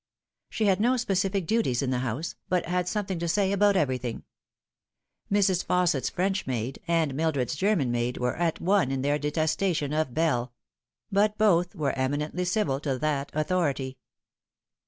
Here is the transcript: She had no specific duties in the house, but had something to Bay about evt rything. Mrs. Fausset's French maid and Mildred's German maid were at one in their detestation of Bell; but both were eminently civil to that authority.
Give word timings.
She 0.49 0.65
had 0.65 0.79
no 0.79 0.97
specific 0.97 1.45
duties 1.45 1.83
in 1.83 1.91
the 1.91 1.99
house, 1.99 2.33
but 2.49 2.65
had 2.65 2.87
something 2.87 3.19
to 3.19 3.31
Bay 3.35 3.51
about 3.51 3.75
evt 3.75 3.87
rything. 3.89 4.23
Mrs. 5.31 5.63
Fausset's 5.63 6.09
French 6.09 6.47
maid 6.47 6.79
and 6.87 7.13
Mildred's 7.13 7.55
German 7.55 7.91
maid 7.91 8.17
were 8.17 8.35
at 8.35 8.59
one 8.59 8.89
in 8.89 9.03
their 9.03 9.19
detestation 9.19 9.93
of 9.93 10.15
Bell; 10.15 10.53
but 11.11 11.37
both 11.37 11.75
were 11.75 11.91
eminently 11.91 12.45
civil 12.45 12.79
to 12.79 12.97
that 12.97 13.29
authority. 13.35 13.99